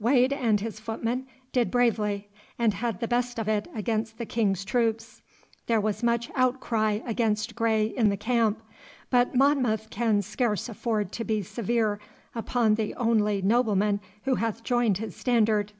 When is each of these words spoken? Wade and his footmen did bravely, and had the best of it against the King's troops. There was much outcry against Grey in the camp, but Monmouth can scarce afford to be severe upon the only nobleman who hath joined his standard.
Wade 0.00 0.32
and 0.32 0.58
his 0.60 0.80
footmen 0.80 1.28
did 1.52 1.70
bravely, 1.70 2.28
and 2.58 2.74
had 2.74 2.98
the 2.98 3.06
best 3.06 3.38
of 3.38 3.46
it 3.48 3.68
against 3.72 4.18
the 4.18 4.26
King's 4.26 4.64
troops. 4.64 5.22
There 5.68 5.80
was 5.80 6.02
much 6.02 6.28
outcry 6.34 6.98
against 7.06 7.54
Grey 7.54 7.86
in 7.86 8.08
the 8.08 8.16
camp, 8.16 8.60
but 9.10 9.36
Monmouth 9.36 9.88
can 9.88 10.22
scarce 10.22 10.68
afford 10.68 11.12
to 11.12 11.22
be 11.22 11.40
severe 11.42 12.00
upon 12.34 12.74
the 12.74 12.96
only 12.96 13.40
nobleman 13.42 14.00
who 14.24 14.34
hath 14.34 14.64
joined 14.64 14.98
his 14.98 15.14
standard. 15.14 15.72